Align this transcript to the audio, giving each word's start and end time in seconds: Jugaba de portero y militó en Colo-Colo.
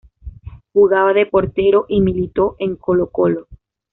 Jugaba 0.73 1.13
de 1.13 1.27
portero 1.27 1.85
y 1.87 2.01
militó 2.01 2.55
en 2.57 2.75
Colo-Colo. 2.75 3.45